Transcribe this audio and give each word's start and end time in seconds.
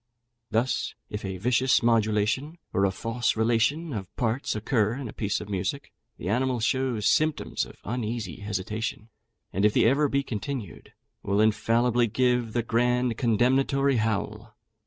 Thus, 0.49 0.95
if 1.11 1.23
a 1.23 1.37
vicious 1.37 1.83
modulation, 1.83 2.57
or 2.73 2.85
a 2.85 2.91
false 2.91 3.37
relation 3.37 3.93
of 3.93 4.07
parts, 4.15 4.55
occur 4.55 4.95
in 4.95 5.07
a 5.07 5.13
piece 5.13 5.39
of 5.39 5.47
music, 5.47 5.91
the 6.17 6.27
animal 6.27 6.59
shows 6.59 7.05
symptoms 7.05 7.67
of 7.67 7.75
uneasy 7.83 8.37
hesitation; 8.37 9.09
and 9.53 9.63
if 9.63 9.73
the 9.73 9.85
error 9.85 10.09
be 10.09 10.23
continued, 10.23 10.93
will 11.21 11.39
infallibly 11.39 12.07
give 12.07 12.53
the 12.53 12.63
grand 12.63 13.15
condemnatory 13.19 13.97
howl. 13.97 14.55